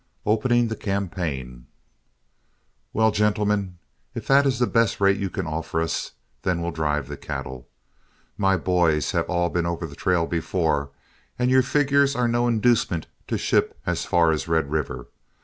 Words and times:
OPENING 0.25 0.67
THE 0.67 0.75
CAMPAIGN 0.75 1.67
"Well, 2.91 3.11
gentlemen, 3.11 3.77
if 4.15 4.25
that 4.25 4.47
is 4.47 4.57
the 4.57 4.65
best 4.65 4.99
rate 4.99 5.19
you 5.19 5.29
can 5.29 5.45
offer 5.45 5.79
us, 5.79 6.13
then 6.41 6.59
we'll 6.59 6.71
drive 6.71 7.07
the 7.07 7.15
cattle. 7.15 7.67
My 8.35 8.57
boys 8.57 9.11
have 9.11 9.29
all 9.29 9.49
been 9.51 9.67
over 9.67 9.85
the 9.85 9.95
trail 9.95 10.25
before, 10.25 10.89
and 11.37 11.51
your 11.51 11.61
figures 11.61 12.15
are 12.15 12.27
no 12.27 12.47
inducement 12.47 13.05
to 13.27 13.37
ship 13.37 13.77
as 13.85 14.05
far 14.05 14.31
as 14.31 14.47
Red 14.47 14.71
River. 14.71 15.05